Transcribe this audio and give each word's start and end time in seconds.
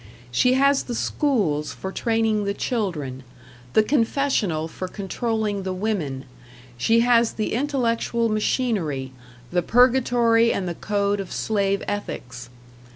She 0.31 0.53
has 0.53 0.81
the 0.85 0.95
schools 0.95 1.73
for 1.73 1.91
training 1.91 2.43
the 2.45 2.55
children, 2.55 3.21
the 3.73 3.83
confessional 3.83 4.67
for 4.67 4.87
controlling 4.87 5.61
the 5.61 5.73
women; 5.75 6.25
she 6.75 7.01
has 7.01 7.33
the 7.33 7.53
intellectual 7.53 8.27
machinery, 8.27 9.11
the 9.51 9.61
purgatory 9.61 10.51
and 10.51 10.67
the 10.67 10.73
code 10.73 11.19
of 11.19 11.31
slave 11.31 11.83
ethics. 11.87 12.49